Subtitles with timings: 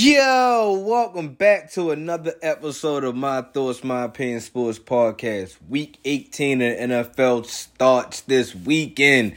[0.00, 5.56] Yo, welcome back to another episode of My Thoughts, My Opinion Sports Podcast.
[5.68, 9.34] Week 18 of NFL starts this weekend.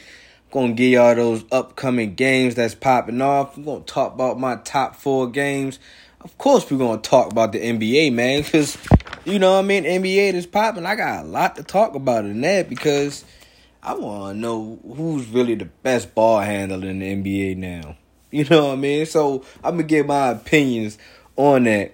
[0.51, 3.57] Gonna give y'all those upcoming games that's popping off.
[3.57, 5.79] We're gonna talk about my top four games.
[6.19, 8.77] Of course, we're gonna talk about the NBA, man, because
[9.25, 9.83] you know what I mean.
[9.83, 10.85] NBA is popping.
[10.85, 13.25] I got a lot to talk about in that because
[13.81, 17.97] I want to know who's really the best ball handler in the NBA now.
[18.33, 19.05] You know what I mean?
[19.05, 20.97] So I'm gonna give my opinions
[21.35, 21.93] on that.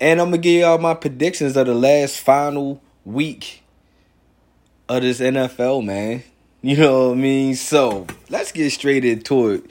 [0.00, 3.62] And I'm gonna give y'all my predictions of the last final week
[4.88, 6.24] of this NFL, man.
[6.62, 7.54] You know what I mean?
[7.54, 9.70] So let's get straight into it.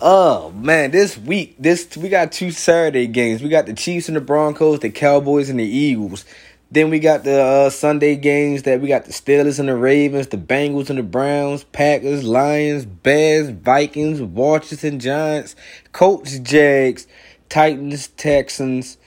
[0.00, 3.42] Oh man, this week, this we got two Saturday games.
[3.42, 6.24] We got the Chiefs and the Broncos, the Cowboys and the Eagles.
[6.70, 10.26] Then we got the uh, Sunday games that we got the Steelers and the Ravens,
[10.26, 15.56] the Bengals and the Browns, Packers, Lions, Bears, Vikings, Washington Giants,
[15.92, 17.06] Colts, Jags,
[17.48, 18.98] Titans, Texans.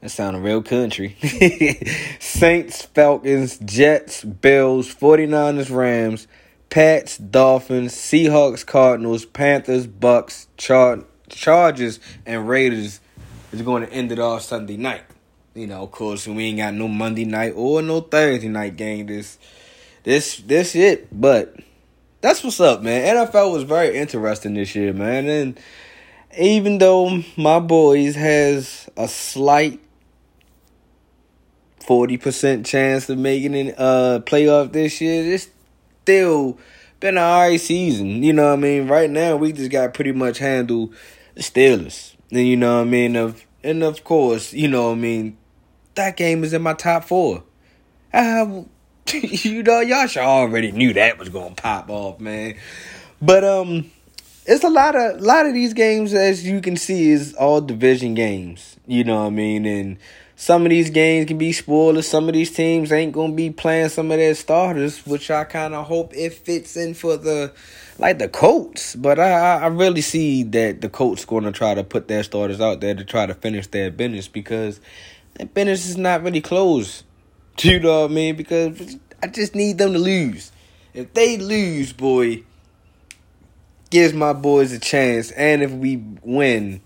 [0.00, 1.16] That sounded real country.
[2.18, 6.26] Saints, Falcons, Jets, Bills, 49ers, Rams,
[6.68, 12.98] Pats, Dolphins, Seahawks, Cardinals, Panthers, Bucks, Char- Chargers, and Raiders
[13.52, 15.04] is going to end it off Sunday night.
[15.54, 19.06] You know, of course, we ain't got no Monday night or no Thursday night game.
[19.06, 19.38] This,
[20.02, 21.06] this, this it.
[21.12, 21.54] But
[22.20, 23.16] that's what's up, man.
[23.16, 25.28] NFL was very interesting this year, man.
[25.28, 25.60] And
[26.36, 29.80] even though my boys has a slight
[31.78, 35.48] forty percent chance of making a uh, playoff this year, it's
[36.02, 36.58] still
[36.98, 38.24] been an alright season.
[38.24, 38.88] You know what I mean?
[38.88, 40.92] Right now, we just got pretty much handle
[41.36, 42.16] the Steelers.
[42.32, 43.14] And you know what I mean?
[43.14, 45.38] Of and of course, you know what I mean
[45.94, 47.44] that game is in my top four.
[48.12, 48.62] Uh,
[49.12, 52.56] you know, y'all should already knew that was gonna pop off, man.
[53.20, 53.90] But um,
[54.46, 58.14] it's a lot of lot of these games, as you can see, is all division
[58.14, 58.76] games.
[58.86, 59.66] You know what I mean?
[59.66, 59.98] And
[60.36, 62.08] some of these games can be spoilers.
[62.08, 65.74] Some of these teams ain't gonna be playing some of their starters, which I kind
[65.74, 67.52] of hope it fits in for the
[67.98, 68.96] like the Colts.
[68.96, 72.80] But I I really see that the Colts gonna try to put their starters out
[72.80, 74.80] there to try to finish their business because
[75.34, 77.04] that business is not really closed.
[77.60, 78.36] You know what I mean?
[78.36, 80.52] Because I just need them to lose.
[80.92, 82.42] If they lose, boy,
[83.90, 85.30] gives my boys a chance.
[85.32, 86.80] And if we win,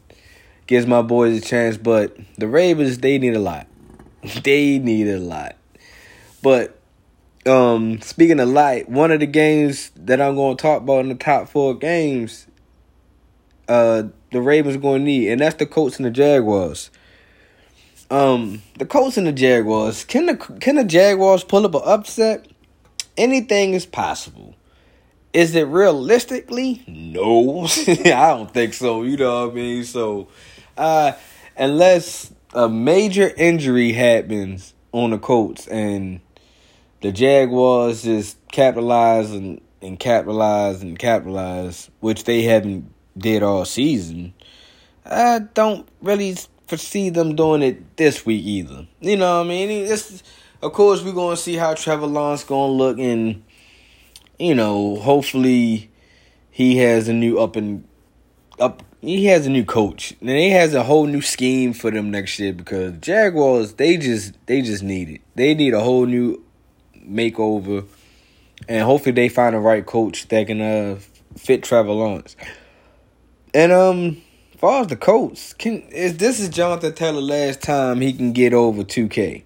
[0.67, 1.77] gives my boys a chance.
[1.77, 3.67] But the Ravens, they need a lot.
[4.45, 5.57] they need a lot.
[6.43, 6.79] But
[7.47, 11.09] um, speaking of light, one of the games that I'm going to talk about in
[11.09, 12.47] the top four games,
[13.69, 16.91] uh, the Ravens going to need, and that's the Colts and the Jaguars.
[18.11, 20.05] Um, the Colts and the Jaguars.
[20.05, 22.49] Can the can the Jaguars pull up an upset?
[23.17, 24.55] Anything is possible.
[25.33, 26.83] Is it realistically?
[26.87, 29.03] No, I don't think so.
[29.03, 29.85] You know what I mean?
[29.85, 30.29] So,
[30.77, 31.13] uh,
[31.57, 36.21] unless a major injury happens on the Colts and
[37.03, 44.33] the Jaguars just capitalize and, and capitalize and capitalize, which they haven't did all season,
[45.05, 46.37] I don't really
[46.69, 48.87] foresee them doing it this week either.
[49.01, 49.71] You know what I mean?
[49.71, 50.23] It's,
[50.63, 53.43] of course, we're going to see how Trevor Lawrence going to look, and,
[54.39, 55.91] you know, hopefully
[56.51, 57.87] he has a new up and
[58.61, 58.83] up.
[59.01, 62.39] He has a new coach, and he has a whole new scheme for them next
[62.41, 65.21] year because Jaguars they just they just need it.
[65.37, 66.45] They need a whole new
[66.97, 67.87] makeover,
[68.69, 70.99] and hopefully they find the right coach that can uh,
[71.37, 72.35] fit Trevor Lawrence.
[73.55, 74.21] And um,
[74.59, 78.53] far as the Colts, can is this is Jonathan Taylor last time he can get
[78.53, 79.45] over 2K?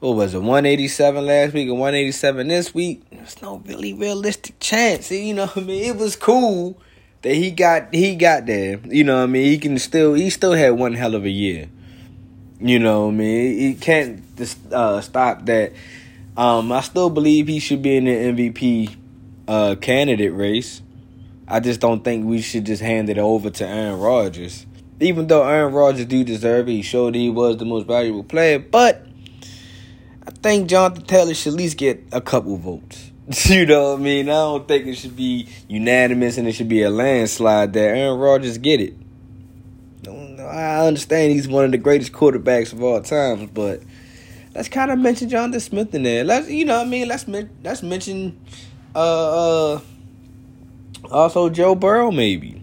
[0.00, 5.10] what was it, 187 last week and 187 this week, there's no really realistic chance.
[5.10, 5.84] You know what I mean?
[5.84, 6.80] It was cool
[7.20, 8.80] that he got he got there.
[8.84, 9.46] You know what I mean?
[9.46, 11.68] He can still he still had one hell of a year.
[12.60, 13.58] You know what I mean?
[13.58, 15.72] He can't just uh, stop that.
[16.34, 18.10] Um, I still believe he should be in the
[18.50, 18.96] MVP
[19.48, 20.80] uh, candidate race.
[21.46, 24.64] I just don't think we should just hand it over to Aaron Rodgers.
[25.00, 28.58] Even though Aaron Rodgers do deserve it, he showed he was the most valuable player,
[28.58, 29.06] but
[30.42, 33.10] think Jonathan Taylor should at least get a couple votes.
[33.44, 34.28] you know what I mean?
[34.28, 38.18] I don't think it should be unanimous and it should be a landslide that Aaron
[38.18, 38.94] Rodgers get it.
[40.08, 43.82] I understand he's one of the greatest quarterbacks of all times, but
[44.54, 46.24] let's kind of mention Jonathan Smith in there.
[46.24, 47.06] Let's you know what I mean.
[47.06, 47.28] Let's
[47.62, 48.40] let's mention
[48.94, 49.80] uh, uh,
[51.10, 52.60] also Joe Burrow maybe.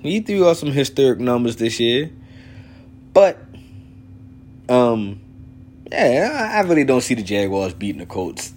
[0.00, 2.10] He threw out some historic numbers this year,
[3.12, 3.38] but
[4.68, 5.20] um,
[5.90, 8.52] yeah, I, really don't see the Jaguars beating the Colts.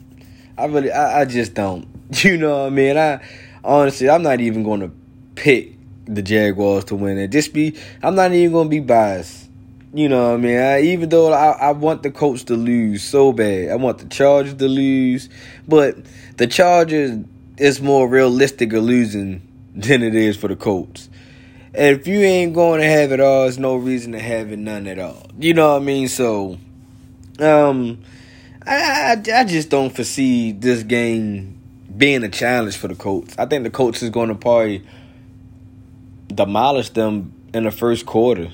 [0.57, 1.87] I really, I, I just don't.
[2.23, 2.97] You know what I mean?
[2.97, 3.23] I
[3.63, 4.91] honestly, I'm not even going to
[5.35, 5.75] pick
[6.05, 7.29] the Jaguars to win it.
[7.29, 9.49] Just be, I'm not even going to be biased.
[9.93, 10.57] You know what I mean?
[10.57, 14.05] I, even though I, I want the Colts to lose so bad, I want the
[14.05, 15.29] Chargers to lose,
[15.67, 15.97] but
[16.37, 17.19] the Chargers
[17.57, 19.41] is more realistic of losing
[19.75, 21.09] than it is for the Colts.
[21.73, 24.59] And if you ain't going to have it all, there's no reason to have it
[24.59, 25.27] none at all.
[25.39, 26.09] You know what I mean?
[26.09, 26.57] So,
[27.41, 28.01] um,
[28.65, 31.59] I, I, I just don't foresee this game
[31.95, 33.35] being a challenge for the Colts.
[33.37, 34.83] I think the Colts is going to probably
[36.27, 38.49] demolish them in the first quarter.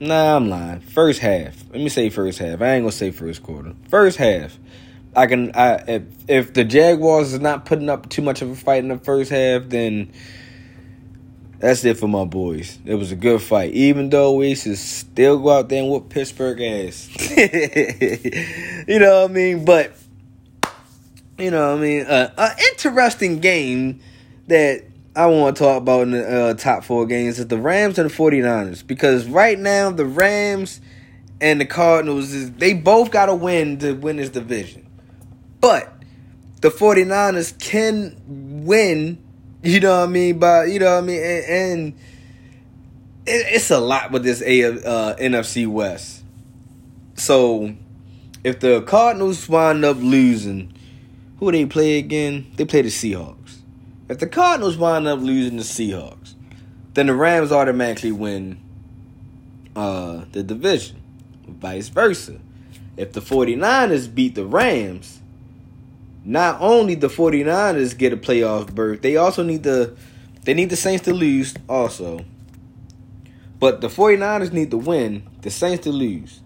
[0.00, 0.80] Nah, I'm lying.
[0.80, 1.62] First half.
[1.70, 2.62] Let me say first half.
[2.62, 3.74] I ain't gonna say first quarter.
[3.88, 4.58] First half.
[5.14, 5.54] I can.
[5.54, 8.88] I if, if the Jaguars is not putting up too much of a fight in
[8.88, 10.12] the first half, then
[11.60, 12.78] that's it for my boys.
[12.86, 16.08] It was a good fight, even though we should still go out there and whoop
[16.08, 17.08] Pittsburgh ass.
[18.88, 19.64] you know what I mean?
[19.66, 19.92] But
[21.38, 22.06] you know what I mean?
[22.06, 24.00] Uh, an interesting game
[24.46, 24.84] that
[25.14, 28.08] I want to talk about in the uh, top four games is the Rams and
[28.08, 28.86] the 49ers.
[28.86, 30.80] Because right now, the Rams
[31.42, 34.86] and the Cardinals, they both got to win to win this division.
[35.60, 35.92] But
[36.62, 38.16] the 49ers can
[38.64, 39.22] win
[39.62, 40.38] you know what I mean?
[40.38, 41.92] But you know what I mean, and, and
[43.26, 46.22] it, it's a lot with this A uh, NFC West.
[47.14, 47.74] So
[48.42, 50.72] if the Cardinals wind up losing,
[51.38, 52.50] who they play again?
[52.56, 53.58] They play the Seahawks.
[54.08, 56.34] If the Cardinals wind up losing the Seahawks,
[56.94, 58.60] then the Rams automatically win
[59.76, 61.00] uh, the division.
[61.46, 62.40] Vice versa.
[62.96, 65.19] If the 49ers beat the Rams,
[66.24, 69.96] not only the 49ers get a playoff berth, they also need the
[70.42, 72.24] they need the Saints to lose also.
[73.58, 76.40] But the 49ers need to win, the Saints to lose.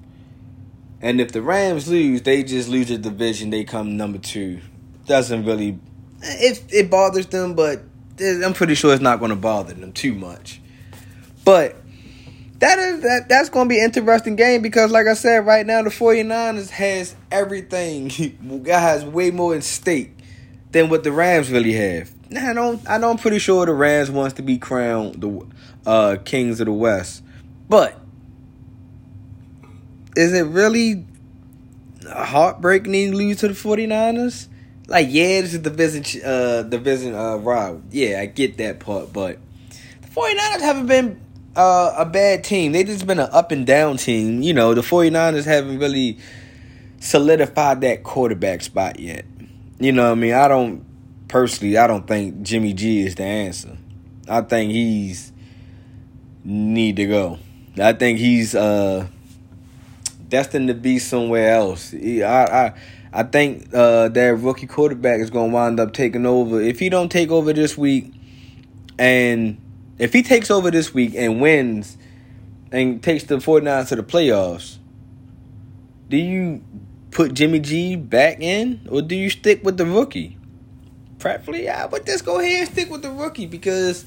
[1.00, 4.60] And if the Rams lose, they just lose the division, they come number 2.
[5.06, 5.78] Doesn't really
[6.22, 7.82] it it bothers them, but
[8.20, 10.60] I'm pretty sure it's not going to bother them too much.
[11.44, 11.76] But
[12.58, 15.82] that is that that's going to be interesting game because like I said right now
[15.82, 18.10] the 49ers has everything
[18.66, 20.16] has way more in stake
[20.70, 22.10] than what the Rams really have.
[22.30, 25.46] Now, I don't I know I'm pretty sure the Rams wants to be crowned the
[25.86, 27.22] uh, kings of the West.
[27.68, 27.98] But
[30.16, 31.04] is it really
[32.08, 34.48] heartbreaking to lose to the 49ers?
[34.86, 37.82] Like yeah, this is the division uh division uh rival.
[37.90, 39.38] Yeah, I get that part, but
[40.02, 41.23] the 49ers haven't been
[41.56, 42.72] uh, a bad team.
[42.72, 44.42] They just been an up and down team.
[44.42, 46.18] You know, the 49ers haven't really
[47.00, 49.24] solidified that quarterback spot yet.
[49.78, 50.34] You know I mean?
[50.34, 50.84] I don't
[51.28, 53.76] personally I don't think Jimmy G is the answer.
[54.28, 55.32] I think he's
[56.44, 57.38] need to go.
[57.76, 59.06] I think he's uh
[60.28, 61.92] destined to be somewhere else.
[61.94, 62.74] I I
[63.12, 66.60] I think uh, that rookie quarterback is going to wind up taking over.
[66.60, 68.12] If he don't take over this week
[68.98, 69.56] and
[69.98, 71.96] if he takes over this week and wins
[72.72, 74.78] and takes the 49ers to the playoffs,
[76.08, 76.62] do you
[77.10, 80.36] put Jimmy G back in or do you stick with the rookie?
[81.18, 84.04] Preferably, I would just go ahead and stick with the rookie because,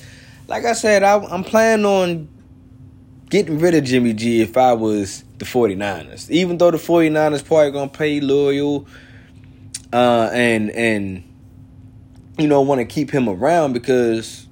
[0.48, 2.30] like I said, I, I'm planning on
[3.30, 6.30] getting rid of Jimmy G if I was the 49ers.
[6.30, 8.86] Even though the 49ers probably going to pay loyal
[9.92, 11.24] uh, and, and,
[12.38, 14.47] you know, want to keep him around because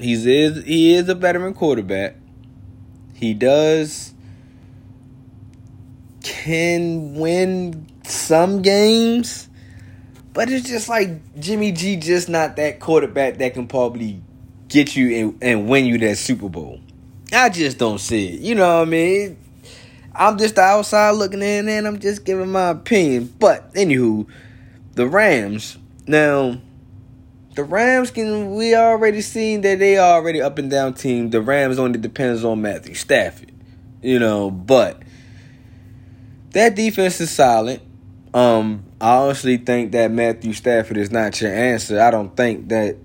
[0.00, 2.16] He's is he is a veteran quarterback.
[3.14, 4.14] He does
[6.22, 9.48] can win some games,
[10.32, 14.22] but it's just like Jimmy G just not that quarterback that can probably
[14.68, 16.80] get you and, and win you that Super Bowl.
[17.32, 18.40] I just don't see it.
[18.40, 19.36] You know what I mean?
[20.14, 23.32] I'm just the outside looking in and I'm just giving my opinion.
[23.38, 24.26] But anywho,
[24.94, 26.60] the Rams now
[27.60, 31.28] the Rams can we already seen that they already up and down team.
[31.28, 33.52] The Rams only depends on Matthew Stafford.
[34.00, 35.02] You know, but
[36.52, 37.82] that defense is solid.
[38.32, 42.00] Um, I honestly think that Matthew Stafford is not your answer.
[42.00, 42.96] I don't think that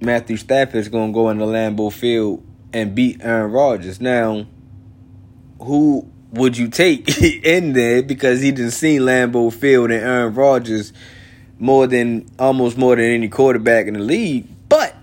[0.00, 4.00] Matthew Stafford is to go into Lambeau Field and beat Aaron Rodgers.
[4.00, 4.46] Now,
[5.60, 10.92] who would you take in there because he didn't see Lambeau Field and Aaron Rodgers
[11.58, 14.46] more than almost more than any quarterback in the league.
[14.68, 14.94] But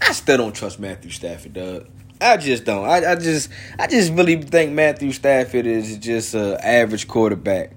[0.00, 1.86] I still don't trust Matthew Stafford, Doug.
[2.20, 2.84] I just don't.
[2.84, 7.72] I, I just I just really think Matthew Stafford is just an average quarterback.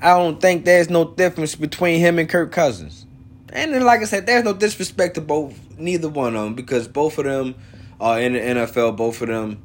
[0.00, 3.06] I don't think there's no difference between him and Kirk Cousins.
[3.52, 6.88] And then, like I said, there's no disrespect to both, neither one of them, because
[6.88, 7.54] both of them
[8.00, 8.96] are in the NFL.
[8.96, 9.62] Both of them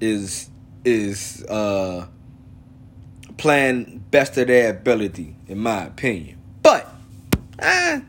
[0.00, 0.50] is
[0.84, 2.06] is uh
[3.36, 6.39] playing best of their ability, in my opinion.
[7.60, 8.00] Uh,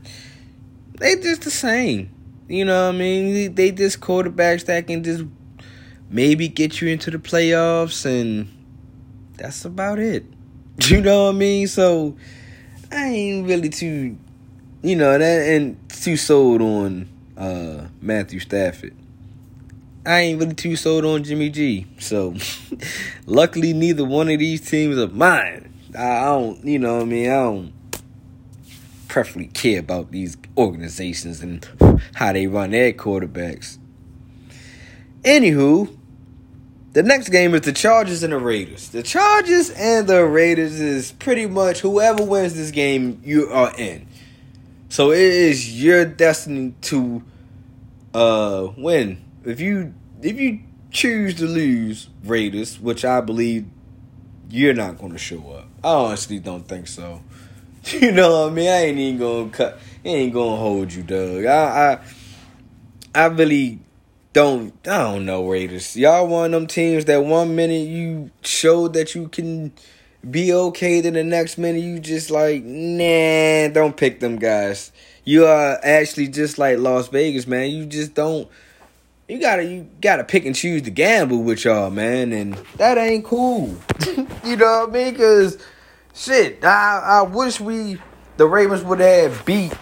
[0.98, 2.10] they just the same.
[2.48, 3.56] You know what I mean?
[3.56, 5.24] They just quarterbacks that can just
[6.10, 8.48] maybe get you into the playoffs, and
[9.38, 10.26] that's about it.
[10.88, 11.68] You know what I mean?
[11.68, 12.18] So
[12.92, 14.18] I ain't really too,
[14.82, 18.96] you know, that and too sold on uh, Matthew Stafford.
[20.06, 21.86] I ain't really too sold on Jimmy G.
[22.00, 22.36] So
[23.28, 25.72] luckily, neither one of these teams are mine.
[25.98, 27.74] I don't, you know, what I mean, I don't
[29.12, 31.68] preferably care about these organizations and
[32.16, 33.78] how they run their quarterbacks.
[35.24, 35.94] Anywho,
[36.94, 38.88] the next game is the Chargers and the Raiders.
[38.88, 44.08] The Chargers and the Raiders is pretty much whoever wins this game, you are in.
[44.88, 47.22] So it is your destiny to
[48.14, 49.26] uh win.
[49.44, 53.68] If you if you choose to lose Raiders, which I believe
[54.50, 55.68] you're not going to show up.
[55.84, 57.22] I honestly don't think so.
[58.00, 58.70] You know what I mean?
[58.70, 59.80] I ain't even gonna cut.
[60.06, 61.46] Ain't gonna hold you, Doug.
[61.46, 62.00] I,
[63.16, 63.80] I, I really
[64.34, 65.96] don't I don't know Raiders.
[65.98, 69.74] Y'all one of them teams that one minute you showed that you can
[70.30, 74.92] be okay, then the next minute you just like, nah, don't pick them guys.
[75.24, 77.72] You are actually just like Las Vegas, man.
[77.72, 78.48] You just don't
[79.28, 83.26] you gotta you gotta pick and choose to gamble with y'all, man, and that ain't
[83.26, 83.76] cool.
[84.44, 85.16] you know what I mean?
[85.16, 85.58] Cause
[86.14, 88.00] shit, I I wish we
[88.38, 89.74] the Ravens would have beat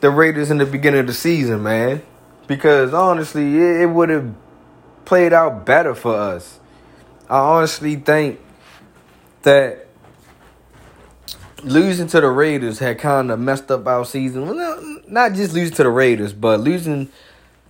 [0.00, 2.02] the Raiders in the beginning of the season, man
[2.46, 4.34] because honestly, it, it would have
[5.04, 6.60] played out better for us.
[7.28, 8.40] I honestly think
[9.42, 9.86] that
[11.62, 14.46] losing to the Raiders had kind of messed up our season.
[14.46, 17.10] Well, not just losing to the Raiders, but losing,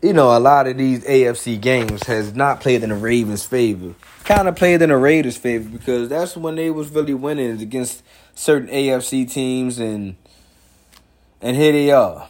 [0.02, 3.94] you know, a lot of these AFC games has not played in the Ravens' favor.
[4.24, 8.02] Kind of played in the Raiders' favor because that's when they was really winning against
[8.34, 10.16] certain AFC teams, and
[11.40, 12.28] and here they are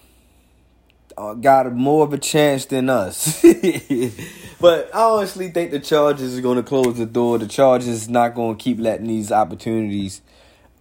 [1.16, 3.42] uh, got more of a chance than us.
[4.61, 7.38] but I honestly think the Chargers are going to close the door.
[7.38, 10.20] The Chargers not going to keep letting these opportunities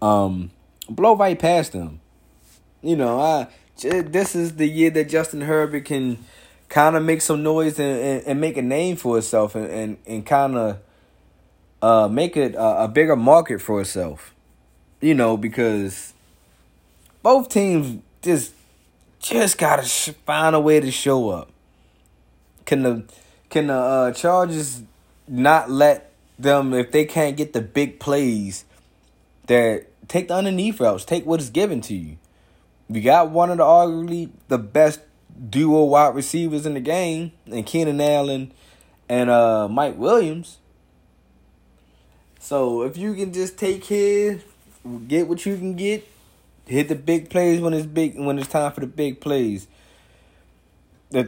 [0.01, 0.51] um,
[0.89, 2.01] blow right past them.
[2.81, 3.47] You know, I
[3.81, 6.19] this is the year that Justin Herbert can
[6.75, 9.97] kind of make some noise and, and, and, make a name for itself and, and,
[10.05, 10.77] and kind of
[11.81, 14.35] uh, make it a, a bigger market for itself.
[14.99, 16.13] You know, because
[17.23, 18.51] both teams just
[19.21, 19.83] just gotta
[20.25, 21.49] find a way to show up.
[22.65, 23.03] Can the
[23.49, 24.81] can the uh, Chargers
[25.29, 28.65] not let them if they can't get the big plays
[29.47, 32.17] that take the underneath routes, take what is given to you.
[32.89, 34.99] We got one of the arguably the best
[35.49, 38.51] duo wide receivers in the game, and Keenan Allen
[39.09, 40.57] and uh, Mike Williams.
[42.39, 44.39] So if you can just take care,
[45.07, 46.07] get what you can get,
[46.67, 49.67] hit the big plays when it's big when it's time for the big plays.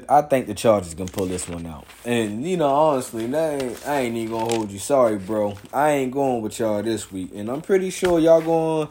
[0.10, 1.86] I think the Chargers gonna pull this one out.
[2.04, 4.80] And you know, honestly, ain't, I ain't even gonna hold you.
[4.80, 5.58] Sorry, bro.
[5.72, 8.90] I ain't going with y'all this week, and I'm pretty sure y'all gonna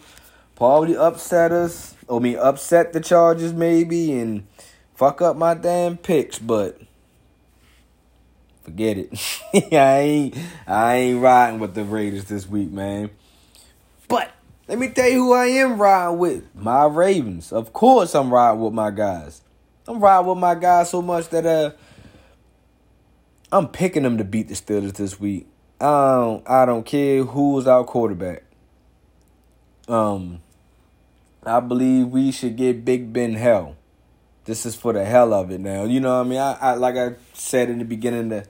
[0.55, 1.95] probably upset us.
[2.09, 4.47] I mean, upset the Chargers maybe, and
[4.97, 6.39] fuck up my damn picks.
[6.39, 6.81] But
[8.63, 9.11] forget it.
[9.73, 10.37] I ain't
[10.67, 13.11] I ain't riding with the Raiders this week, man.
[14.09, 14.33] But
[14.67, 16.55] let me tell you who I am riding with.
[16.55, 17.53] My Ravens.
[17.53, 19.43] Of course I'm riding with my guys.
[19.87, 21.71] I'm riding with my guys so much that uh
[23.53, 25.47] I'm picking them to beat the Steelers this week.
[25.81, 28.43] I don't I don't care who's our quarterback.
[29.87, 30.43] Um
[31.45, 33.77] I believe we should get Big Ben hell.
[34.47, 35.85] This is for the hell of it now.
[35.85, 36.39] You know what I mean?
[36.39, 38.47] I, I like I said in the beginning of the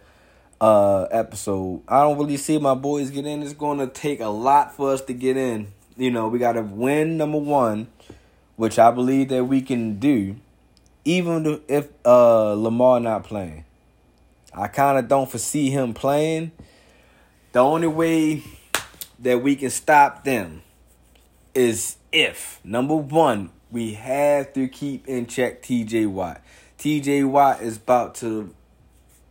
[0.59, 3.43] uh episode, I don't really see my boys get in.
[3.43, 6.63] It's gonna take a lot for us to get in you know, we got to
[6.63, 7.89] win number one,
[8.57, 10.37] which I believe that we can do,
[11.05, 13.65] even if uh, Lamar not playing.
[14.53, 16.53] I kind of don't foresee him playing.
[17.53, 18.43] The only way
[19.21, 20.63] that we can stop them
[21.55, 26.07] is if number one we have to keep in check T.J.
[26.07, 26.43] Watt.
[26.79, 27.25] T.J.
[27.25, 28.55] Watt is about to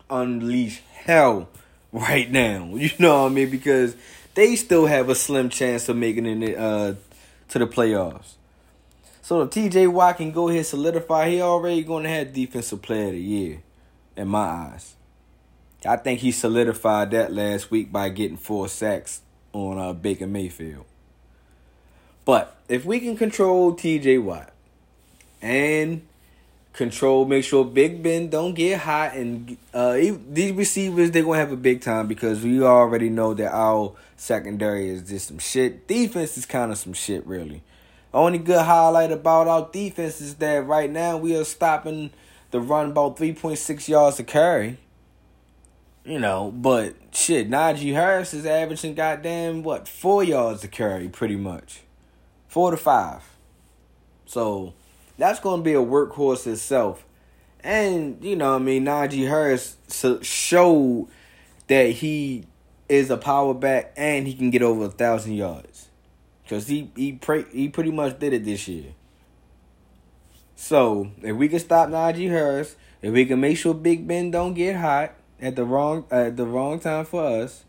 [0.10, 1.50] unleash hell
[1.92, 2.76] right now.
[2.76, 3.50] You know what I mean?
[3.50, 3.96] Because
[4.34, 6.96] they still have a slim chance of making it uh,
[7.50, 8.34] to the playoffs.
[9.22, 13.08] So if TJ Watt can go ahead solidify, he already going to have defensive player
[13.08, 13.64] of the year,
[14.16, 14.94] in my eyes.
[15.84, 20.86] I think he solidified that last week by getting four sacks on uh, Baker Mayfield.
[22.24, 24.52] But if we can control TJ Watt
[25.42, 26.02] and
[26.76, 27.26] control.
[27.26, 29.94] Make sure Big Ben don't get hot, and uh,
[30.30, 34.90] these receivers they're gonna have a big time because we already know that our secondary
[34.90, 35.88] is just some shit.
[35.88, 37.64] Defense is kind of some shit, really.
[38.14, 42.12] Only good highlight about our defense is that right now we are stopping
[42.52, 44.78] the run about three point six yards to carry.
[46.06, 51.36] You know, but shit, Najee Harris is averaging goddamn what four yards to carry, pretty
[51.36, 51.82] much,
[52.56, 53.22] four to five.
[54.26, 54.74] So
[55.18, 57.06] that's going to be a workhorse itself.
[57.60, 59.76] And, you know, I mean, Najee Harris
[60.22, 61.10] showed
[61.68, 62.46] that he
[62.88, 65.90] is a power back and he can get over a thousand yards.
[66.44, 68.94] Because he, he, pre- he pretty much did it this year.
[70.56, 74.54] So, if we can stop Najee Harris, if we can make sure Big Ben don't
[74.54, 77.66] get hot at the wrong at the wrong time for us,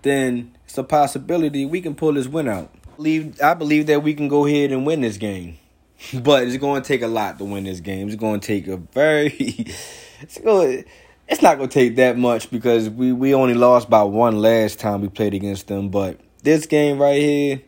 [0.00, 2.74] then it's a possibility we can pull this win out.
[2.96, 5.58] Believe I believe that we can go ahead and win this game.
[6.12, 8.08] But it's going to take a lot to win this game.
[8.08, 9.66] It's going to take a very.
[10.20, 10.84] It's going.
[11.28, 14.78] It's not going to take that much because we we only lost by one last
[14.78, 15.90] time we played against them.
[15.90, 17.60] But this game right here,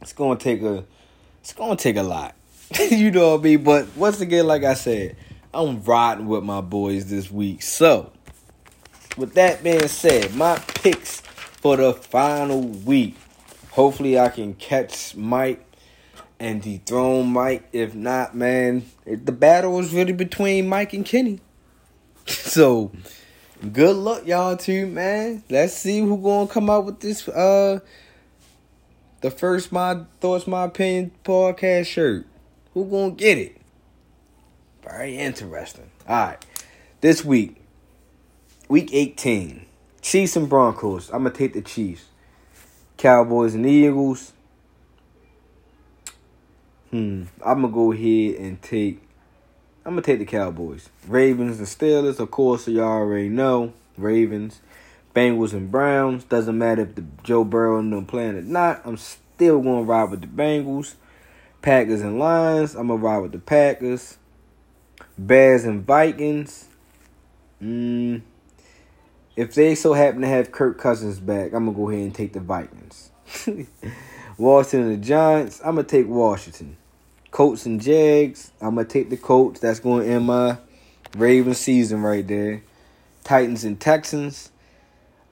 [0.00, 0.84] it's going to take a.
[1.40, 2.34] It's going to take a lot.
[2.90, 3.62] you know what I mean?
[3.62, 5.16] But once again, like I said,
[5.54, 7.62] I'm riding with my boys this week.
[7.62, 8.10] So,
[9.16, 13.16] with that being said, my picks for the final week.
[13.78, 15.64] Hopefully, I can catch Mike
[16.40, 17.68] and dethrone Mike.
[17.72, 21.38] If not, man, the battle is really between Mike and Kenny.
[22.26, 22.90] so,
[23.72, 25.44] good luck, y'all, too, man.
[25.48, 27.28] Let's see who gonna come out with this.
[27.28, 27.78] Uh,
[29.20, 32.26] the first my thoughts, my opinion podcast shirt.
[32.74, 33.58] Who gonna get it?
[34.82, 35.88] Very interesting.
[36.08, 36.46] All right,
[37.00, 37.62] this week,
[38.68, 39.66] week eighteen,
[40.02, 41.10] Chiefs and Broncos.
[41.10, 42.06] I'm gonna take the Chiefs.
[42.98, 44.32] Cowboys and Eagles.
[46.90, 47.24] Hmm.
[47.44, 49.00] I'm gonna go ahead and take.
[49.84, 50.90] I'm gonna take the Cowboys.
[51.06, 53.72] Ravens and Steelers, of course, so y'all already know.
[53.96, 54.60] Ravens,
[55.14, 56.24] Bengals and Browns.
[56.24, 58.82] Doesn't matter if the Joe Burrow and them playing or not.
[58.84, 60.94] I'm still gonna ride with the Bengals.
[61.62, 62.74] Packers and Lions.
[62.74, 64.18] I'm gonna ride with the Packers.
[65.16, 66.66] Bears and Vikings.
[67.60, 68.18] Hmm.
[69.38, 72.32] If they so happen to have Kirk Cousins back, I'm gonna go ahead and take
[72.32, 73.12] the Vikings.
[74.36, 75.60] Washington and the Giants.
[75.60, 76.76] I'm gonna take Washington.
[77.30, 78.50] Colts and Jags.
[78.60, 79.60] I'm gonna take the Colts.
[79.60, 80.58] That's going end my
[81.16, 82.64] Raven season right there.
[83.22, 84.50] Titans and Texans.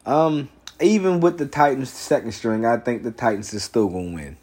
[0.05, 4.37] Um, even with the Titans second string, I think the Titans is still gonna win.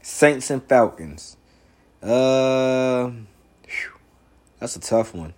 [0.00, 1.36] Saints and Falcons.
[2.02, 3.10] Uh,
[3.66, 3.92] whew,
[4.58, 5.34] that's a tough one.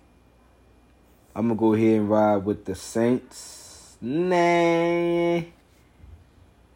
[1.35, 3.63] I'm gonna go ahead and ride with the Saints.
[4.01, 5.41] Nah.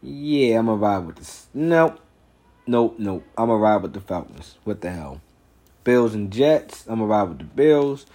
[0.02, 1.48] Yeah, I'm gonna ride with this.
[1.54, 2.00] Nope.
[2.66, 3.24] Nope, nope.
[3.38, 4.56] I'm gonna ride with the Falcons.
[4.64, 5.22] What the hell?
[5.84, 6.86] Bills and Jets.
[6.88, 8.06] I'm gonna ride with the Bills.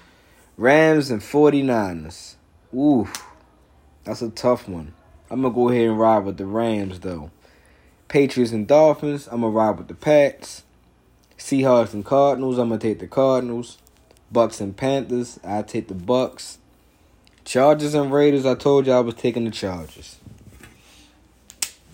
[0.57, 2.37] Rams and 49ers.
[2.75, 3.09] Ooh.
[4.05, 4.95] That's a tough one.
[5.31, 7.31] I'm gonna go ahead and ride with the Rams though.
[8.09, 9.27] Patriots and Dolphins.
[9.27, 10.63] I'm gonna ride with the Pats.
[11.37, 12.59] Seahawks and Cardinals.
[12.59, 13.79] I'm gonna take the Cardinals.
[14.31, 15.41] Bucks and Panthers.
[15.45, 16.59] I take the Bucks.
[17.45, 18.47] Chargers and Raiders.
[18.47, 20.19] I told you I was taking the Chargers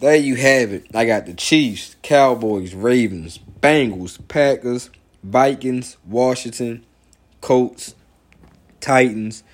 [0.00, 0.86] there you have it.
[0.94, 4.90] I got the Chiefs, Cowboys, Ravens, Bengals, Packers,
[5.22, 6.84] Vikings, Washington,
[7.42, 7.94] Colts,
[8.80, 9.44] Titans,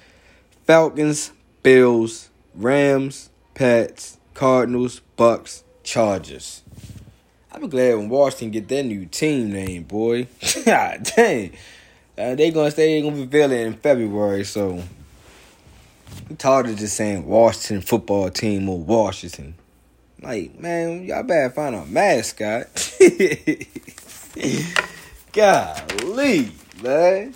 [0.65, 1.33] Falcons,
[1.63, 6.63] Bills, Rams, Pats, Cardinals, Bucks, Chargers.
[7.51, 10.29] I'm glad when Washington get their new team name, boy.
[10.65, 11.53] God dang.
[12.17, 14.83] Uh, they gonna stay gonna reveal it in February, so
[16.29, 19.55] I'm tired of just saying Washington football team or Washington.
[20.21, 22.67] Like, man, y'all better find a mascot.
[25.33, 26.51] Golly,
[26.83, 27.35] man.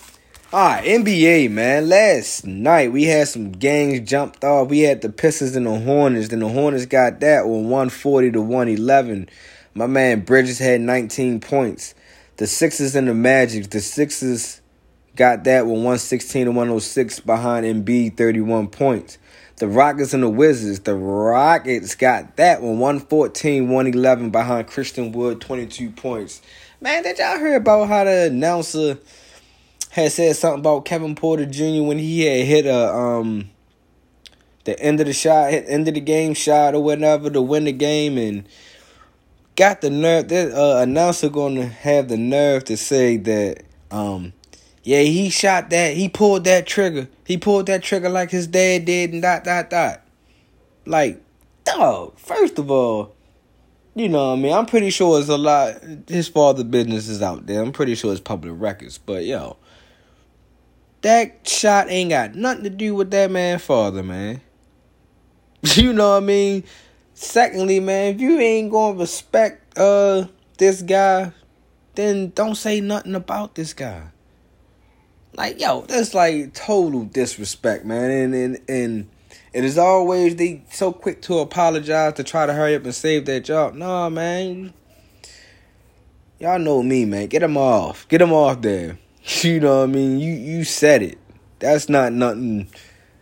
[0.52, 1.88] Alright, NBA, man.
[1.88, 4.68] Last night we had some games jumped off.
[4.68, 6.28] We had the Pistons and the Hornets.
[6.28, 9.28] Then the Hornets got that one 140 to 111.
[9.74, 11.94] My man Bridges had 19 points.
[12.38, 13.70] The Sixers and the Magic.
[13.70, 14.59] The Sixers
[15.16, 19.18] got that with 116 to 106 behind Embiid 31 points.
[19.56, 20.80] The Rockets and the Wizards.
[20.80, 26.40] The Rockets got that one 114 111 behind Christian Wood, 22 points.
[26.80, 28.98] Man, did y'all hear about how the announcer
[29.90, 31.82] had said something about Kevin Porter Jr.
[31.82, 33.50] when he had hit a um
[34.64, 37.72] the end of the shot, end of the game shot or whatever to win the
[37.72, 38.48] game and
[39.56, 44.32] got the nerve that uh, announcer gonna have the nerve to say that um
[44.82, 45.94] yeah, he shot that.
[45.94, 47.08] He pulled that trigger.
[47.26, 50.02] He pulled that trigger like his dad did, and dot dot dot.
[50.86, 51.22] Like,
[51.64, 52.18] dog.
[52.18, 53.14] First of all,
[53.94, 55.74] you know, what I mean, I'm pretty sure it's a lot.
[56.08, 57.62] His father business is out there.
[57.62, 58.96] I'm pretty sure it's public records.
[58.96, 59.58] But yo,
[61.02, 64.40] that shot ain't got nothing to do with that man father, man.
[65.74, 66.64] You know what I mean?
[67.12, 71.32] Secondly, man, if you ain't gonna respect uh this guy,
[71.94, 74.04] then don't say nothing about this guy.
[75.34, 78.10] Like, yo, that's like total disrespect, man.
[78.10, 79.08] And and and
[79.52, 83.26] it is always they so quick to apologize to try to hurry up and save
[83.26, 83.74] that job.
[83.74, 84.72] Nah, man.
[86.38, 87.26] Y'all know me, man.
[87.26, 88.08] Get him off.
[88.08, 88.98] Get him off there.
[89.42, 90.18] You know what I mean?
[90.18, 91.18] You you said it.
[91.58, 92.68] That's not nothing.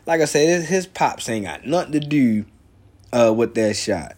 [0.07, 2.45] Like I said, his, his pops ain't got nothing to do
[3.13, 4.17] uh, with that shot.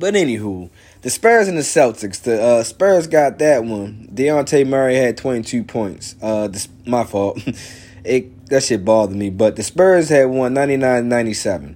[0.00, 0.70] But anywho,
[1.02, 2.22] the Spurs and the Celtics.
[2.22, 4.08] The uh, Spurs got that one.
[4.14, 6.16] Dejounte Murray had 22 points.
[6.22, 7.38] Uh, this, my fault.
[8.04, 9.28] it that shit bothered me.
[9.28, 11.74] But the Spurs had won 99-97.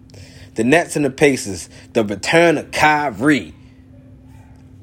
[0.55, 1.69] The Nets and the Pacers.
[1.93, 3.55] The return of Kyrie.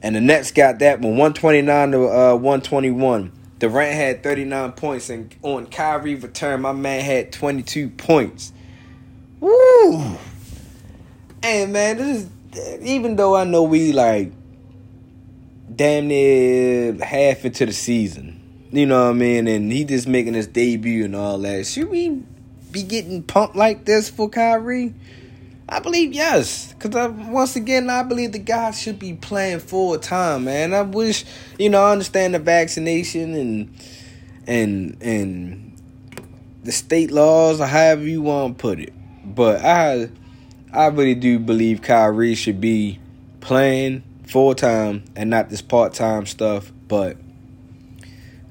[0.04, 3.32] And the Nets got that one 129 to uh, 121.
[3.58, 8.54] Durant had 39 points, and on Kyrie return, my man had 22 points.
[9.40, 10.18] Woo!
[11.44, 12.30] And man, this is
[12.82, 14.32] even though I know we like
[15.74, 18.70] damn near half into the season.
[18.72, 19.48] You know what I mean?
[19.48, 21.66] And he just making his debut and all that.
[21.66, 22.22] Should we
[22.72, 24.94] be getting pumped like this for Kyrie?
[25.68, 30.44] I believe yes, because once again, I believe the guy should be playing full time,
[30.44, 30.74] man.
[30.74, 31.24] I wish,
[31.58, 33.74] you know, I understand the vaccination and
[34.48, 35.82] and and
[36.64, 40.10] the state laws or however you want to put it, but I
[40.74, 43.00] I really do believe Kyrie should be
[43.42, 46.72] playing full time and not this part time stuff.
[46.88, 47.18] But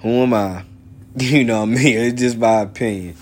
[0.00, 0.64] who am I?
[1.16, 1.98] You know what I mean?
[1.98, 3.16] It's just my opinion.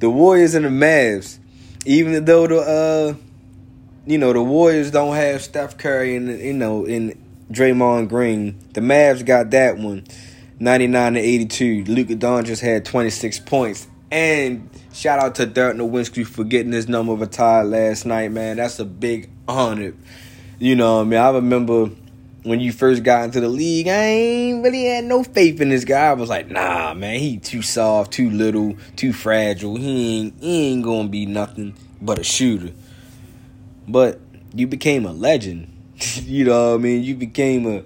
[0.00, 1.38] The Warriors and the Mavs,
[1.86, 3.14] even though the uh
[4.04, 7.18] you know, the Warriors don't have Steph Curry and you know in
[7.50, 8.58] Draymond Green.
[8.74, 10.04] The Mavs got that one,
[10.58, 11.84] ninety nine to eighty two.
[11.84, 13.86] Luka Doncic had twenty six points.
[14.10, 18.56] And shout out to Dirk Nowitzki for getting his number retired last night, man.
[18.56, 19.94] That's a big honor.
[20.58, 21.90] You know, I mean, I remember
[22.44, 25.84] when you first got into the league, I ain't really had no faith in this
[25.84, 26.08] guy.
[26.08, 29.76] I was like, nah, man, he too soft, too little, too fragile.
[29.76, 32.72] He ain't, he ain't gonna be nothing but a shooter.
[33.86, 34.20] But
[34.54, 35.72] you became a legend.
[36.22, 37.02] you know what I mean?
[37.02, 37.78] You became a,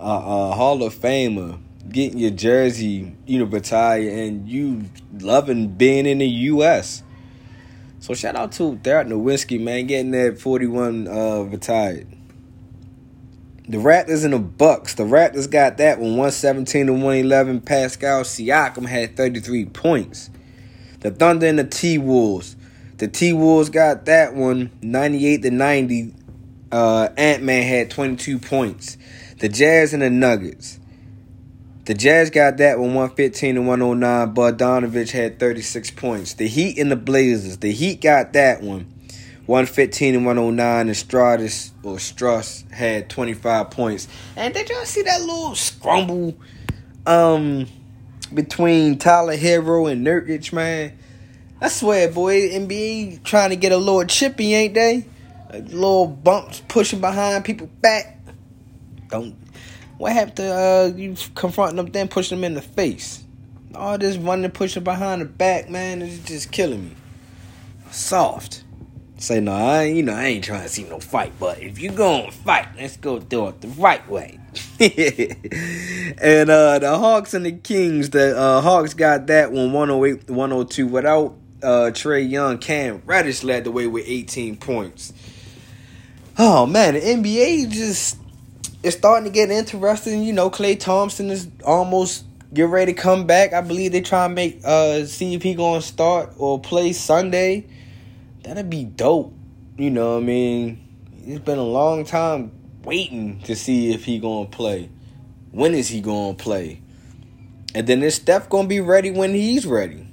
[0.00, 1.58] a, a Hall of Famer,
[1.94, 4.84] getting your jersey, you know, retired, and you
[5.20, 7.04] loving being in the U.S.
[8.00, 12.08] So shout out to Dirk Nowitzki, man, getting that 41 uh, retired.
[13.68, 14.94] The Raptors and the Bucks.
[14.94, 17.60] The Raptors got that one, 117 to 111.
[17.62, 20.30] Pascal Siakam had 33 points.
[21.00, 22.56] The Thunder and the T Wolves.
[22.98, 26.14] The T Wolves got that one 98 to 90.
[26.72, 28.98] Uh, Ant Man had 22 points.
[29.38, 30.80] The Jazz and the Nuggets.
[31.86, 34.34] The Jazz got that one 115 to 109.
[34.34, 36.32] Bogdanovich had 36 points.
[36.32, 37.58] The Heat and the Blazers.
[37.58, 38.86] The Heat got that one
[39.44, 40.88] 115 and 109.
[40.88, 44.08] And Stratus or Strus had 25 points.
[44.34, 46.36] And did y'all see that little scrumble
[47.06, 47.66] um
[48.32, 50.98] between Tyler Herro and Nurkic, man?
[51.60, 55.06] I swear, boy, NBA trying to get a little chippy, ain't they?
[55.50, 58.18] A little bumps pushing behind people back.
[59.08, 59.43] Don't.
[59.98, 63.22] What happened to uh, you confronting them, then pushing them in the face?
[63.74, 66.96] All this running, pushing behind the back, man, is just killing me.
[67.90, 68.64] Soft.
[69.16, 71.90] Say no, I you know I ain't trying to see no fight, but if you
[71.90, 74.40] gonna fight, let's go do it the right way.
[74.80, 80.86] and uh the Hawks and the Kings, the uh, Hawks got that one 108 102
[80.88, 85.12] without uh, Trae Young, Cam Reddish led the way with 18 points.
[86.36, 88.18] Oh man, the NBA just
[88.84, 90.22] is starting to get interesting.
[90.22, 93.52] You know, Klay Thompson is almost get ready to come back.
[93.52, 97.66] I believe they try and make uh see if he gonna start or play Sunday.
[98.42, 99.32] That'd be dope.
[99.78, 100.86] You know what I mean?
[101.26, 102.52] It's been a long time
[102.84, 104.90] waiting to see if he gonna play.
[105.50, 106.82] When is he gonna play?
[107.74, 110.06] And then is Steph gonna be ready when he's ready?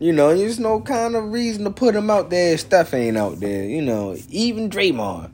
[0.00, 3.16] You know, there's no kind of reason to put him out there if Steph ain't
[3.16, 3.64] out there.
[3.64, 5.30] You know, even Draymond.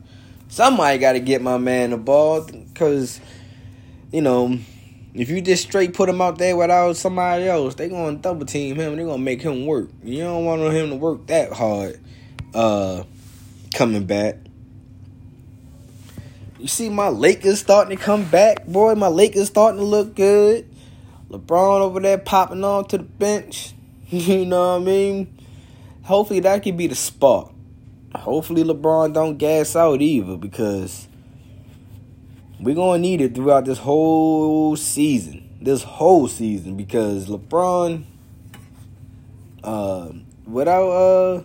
[0.54, 3.20] Somebody got to get my man the ball because,
[4.12, 4.56] you know,
[5.12, 8.76] if you just straight put him out there without somebody else, they to double team
[8.76, 8.94] him.
[8.94, 9.88] They're going to make him work.
[10.04, 11.98] You don't want him to work that hard
[12.54, 13.02] uh,
[13.74, 14.36] coming back.
[16.60, 18.94] You see my Lakers starting to come back, boy.
[18.94, 20.72] My Lakers starting to look good.
[21.30, 23.72] LeBron over there popping on to the bench.
[24.08, 25.36] You know what I mean?
[26.04, 27.53] Hopefully that could be the spark.
[28.14, 31.08] Hopefully LeBron don't gas out either because
[32.60, 35.48] we're gonna need it throughout this whole season.
[35.60, 38.04] This whole season because LeBron
[39.62, 40.12] uh
[40.46, 41.42] without uh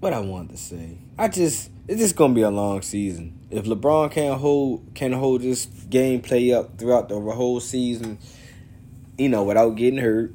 [0.00, 0.98] what I wanted to say.
[1.18, 3.38] I just it's just gonna be a long season.
[3.50, 8.18] If LeBron can't hold can hold this gameplay up throughout the whole season,
[9.16, 10.34] you know, without getting hurt,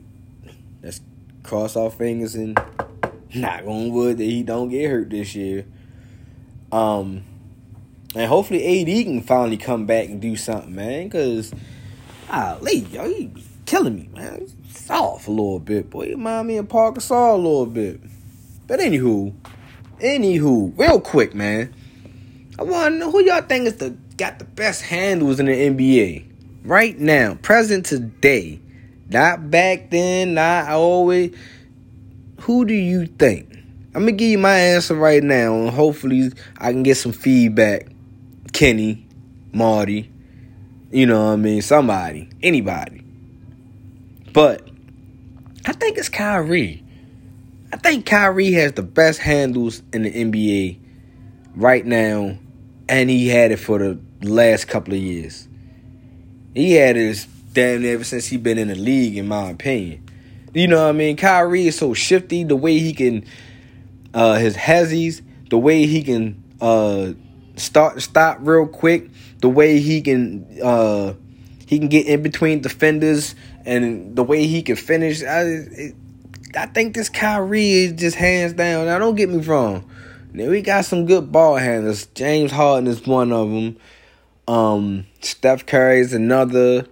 [0.82, 1.02] let's
[1.44, 2.60] cross our fingers and
[3.36, 5.66] knock on wood that he don't get hurt this year.
[6.72, 7.24] Um,
[8.16, 11.10] and hopefully AD can finally come back and do something, man.
[11.10, 11.54] Cause,
[12.30, 14.48] ah, yo, you be killing me, man.
[14.70, 16.06] Soft a little bit, boy.
[16.06, 18.02] You remind me of Parker Saw a little bit.
[18.68, 19.34] But anywho,
[20.00, 21.74] anywho, real quick, man.
[22.60, 25.52] I want to know who y'all think is the got the best handles in the
[25.52, 26.26] NBA
[26.64, 28.60] right now, present today.
[29.10, 31.36] Not back then, not always.
[32.42, 33.52] Who do you think?
[33.94, 37.88] I'm gonna give you my answer right now, and hopefully I can get some feedback.
[38.52, 39.06] Kenny,
[39.54, 40.12] Marty,
[40.92, 43.04] you know what I mean, somebody, anybody.
[44.34, 44.68] But
[45.68, 46.84] I think it's Kyrie.
[47.72, 50.80] I think Kyrie has the best handles in the NBA
[51.56, 52.40] right now,
[52.90, 55.48] and he had it for the last couple of years.
[56.56, 60.08] He had it damn ever since he been in the league, in my opinion.
[60.54, 61.16] You know what I mean?
[61.16, 63.26] Kyrie is so shifty, the way he can,
[64.14, 67.14] uh, his hezzies, the way he can uh,
[67.56, 69.10] start stop real quick,
[69.40, 71.14] the way he can uh,
[71.66, 73.34] he can get in between defenders,
[73.66, 75.24] and the way he can finish.
[75.24, 75.96] I, it,
[76.56, 78.88] I think this Kyrie is just hands down.
[78.88, 79.90] Now, don't get me wrong.
[80.34, 82.08] Now, we got some good ball handlers.
[82.08, 83.78] James Harden is one of them.
[84.48, 86.88] Um, Steph Curry is another.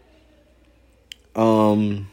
[1.36, 2.10] Um,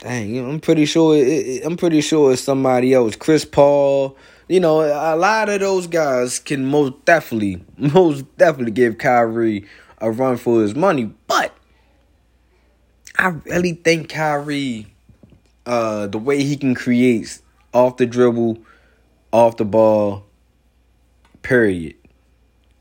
[0.00, 1.16] dang, I'm pretty sure.
[1.16, 3.16] It, it, I'm pretty sure it's somebody else.
[3.16, 4.16] Chris Paul.
[4.48, 9.64] You know, a lot of those guys can most definitely, most definitely give Kyrie
[9.98, 11.12] a run for his money.
[11.28, 11.54] But
[13.16, 14.92] I really think Kyrie,
[15.66, 17.40] uh, the way he can create
[17.72, 18.58] off the dribble,
[19.32, 20.24] off the ball,
[21.42, 21.94] period.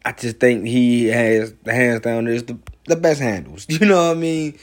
[0.03, 2.25] I just think he has the hands down.
[2.25, 2.58] There's the
[2.89, 3.65] the best handles.
[3.69, 4.58] You know what I mean?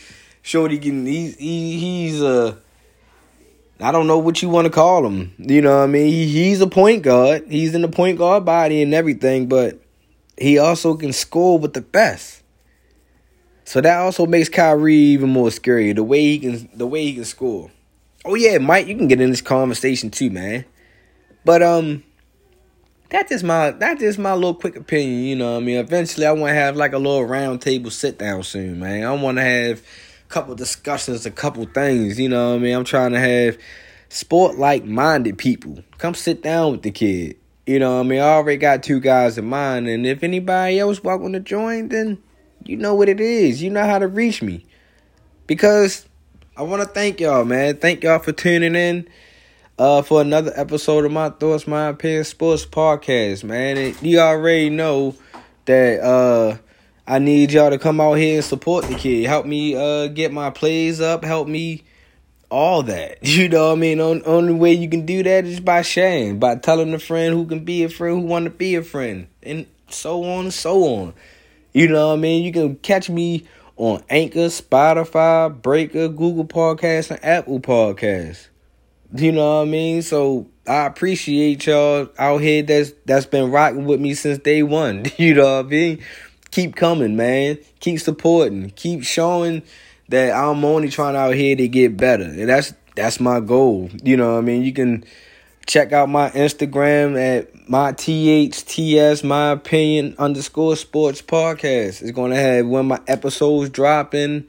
[0.46, 2.54] Shorty can he's he, he's uh
[3.80, 5.34] I don't know what you want to call him.
[5.38, 6.06] You know what I mean?
[6.06, 7.46] He, he's a point guard.
[7.48, 9.80] He's in the point guard body and everything, but
[10.38, 12.44] he also can score with the best.
[13.64, 15.92] So that also makes Kyrie even more scary.
[15.92, 17.72] The way he can the way he can score.
[18.24, 20.64] Oh yeah, Mike, you can get in this conversation too, man.
[21.44, 22.04] But um
[23.10, 25.78] that's just my that's just my little quick opinion, you know what I mean?
[25.78, 29.02] Eventually I wanna have like a little round table sit down soon, man.
[29.02, 29.82] I wanna have a
[30.28, 32.74] couple discussions, a couple things, you know what I mean?
[32.76, 33.58] I'm trying to have
[34.08, 35.82] sport like minded people.
[35.98, 37.36] Come sit down with the kid.
[37.66, 38.20] You know what I mean?
[38.20, 42.22] I already got two guys in mind, and if anybody else welcome to join, then
[42.64, 43.62] you know what it is.
[43.62, 44.64] You know how to reach me.
[45.46, 46.06] Because
[46.56, 47.76] I want to thank y'all, man.
[47.76, 49.08] Thank y'all for tuning in
[49.78, 53.76] uh, for another episode of my Thoughts, My Opinion Sports Podcast, man.
[53.76, 55.14] And you already know
[55.66, 56.56] that uh,
[57.08, 59.26] I need y'all to come out here and support the kid.
[59.26, 61.24] Help me uh, get my plays up.
[61.24, 61.84] Help me
[62.50, 63.18] all that.
[63.26, 64.00] You know what I mean?
[64.00, 67.46] On, only way you can do that is by sharing, by telling a friend who
[67.46, 70.82] can be a friend, who want to be a friend, and so on and so
[70.84, 71.14] on.
[71.72, 72.42] You know what I mean?
[72.42, 78.48] You can catch me on Anchor, Spotify, Breaker, Google Podcasts, and Apple Podcasts.
[79.14, 80.02] You know what I mean?
[80.02, 85.04] So I appreciate y'all out here that's that's been rocking with me since day one.
[85.18, 86.02] You know what I mean?
[86.56, 87.58] Keep coming, man.
[87.80, 88.70] Keep supporting.
[88.70, 89.62] Keep showing
[90.08, 92.24] that I'm only trying out here to get better.
[92.24, 93.90] And that's that's my goal.
[94.02, 94.62] You know I mean?
[94.62, 95.04] You can
[95.66, 102.02] Check out my Instagram at my THTS, my opinion underscore sports podcast.
[102.02, 104.46] It's to have when my episodes dropping,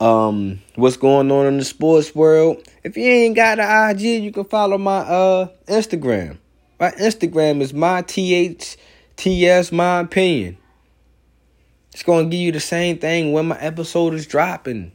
[0.00, 2.66] um, what's going on in the sports world.
[2.82, 6.38] If you ain't got an IG, you can follow my uh Instagram.
[6.80, 10.56] My Instagram is my THTS, my opinion.
[11.92, 14.92] It's going to give you the same thing when my episode is dropping.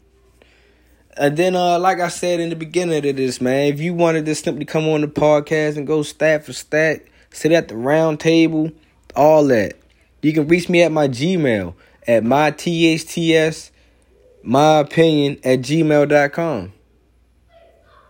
[1.17, 4.25] And then, uh, like I said in the beginning of this, man, if you wanted
[4.25, 8.19] to simply come on the podcast and go stat for stat, sit at the round
[8.19, 8.71] table,
[9.15, 9.73] all that,
[10.21, 11.73] you can reach me at my Gmail
[12.07, 13.71] at my THTS,
[14.43, 16.73] my opinion at gmail.com.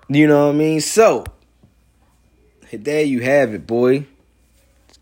[0.08, 0.82] You know what I mean?
[0.82, 1.26] So,
[2.72, 4.06] there you have it, boy.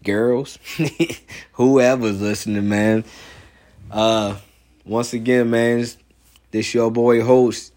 [0.04, 0.60] Girls,
[1.54, 3.06] whoever's listening, man.
[3.94, 4.36] Uh,
[4.86, 5.86] once again, man,
[6.52, 7.74] this your boy host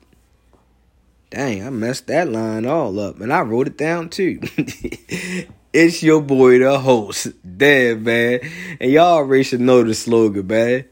[1.29, 4.41] Dang, I messed that line all up, and I wrote it down too.
[5.79, 7.29] It's your boy, the host.
[7.59, 8.41] Damn, man.
[8.81, 10.87] And y'all already should know the slogan, man.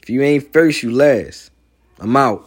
[0.00, 1.50] If you ain't first, you last.
[1.98, 2.46] I'm out.